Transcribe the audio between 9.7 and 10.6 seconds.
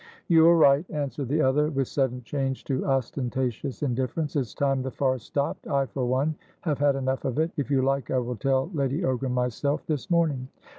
this morning."